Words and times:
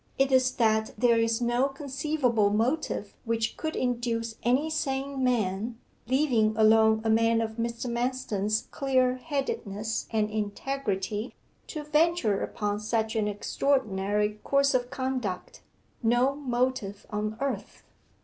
It 0.17 0.31
is 0.31 0.53
that 0.53 0.95
there 0.97 1.19
is 1.19 1.41
no 1.41 1.67
conceivable 1.67 2.49
motive 2.49 3.15
which 3.23 3.55
could 3.55 3.75
induce 3.75 4.33
any 4.41 4.67
sane 4.67 5.23
man 5.23 5.77
leaving 6.07 6.57
alone 6.57 7.01
a 7.03 7.09
man 7.11 7.39
of 7.39 7.57
Mr. 7.57 7.85
Manston's 7.85 8.67
clear 8.71 9.17
headedness 9.17 10.07
and 10.09 10.27
integrity 10.31 11.35
to 11.67 11.83
venture 11.83 12.41
upon 12.41 12.79
such 12.79 13.15
an 13.15 13.27
extraordinary 13.27 14.39
course 14.43 14.73
of 14.73 14.89
conduct 14.89 15.61
no 16.01 16.33
motive 16.33 17.05
on 17.11 17.37
earth. 17.39 17.83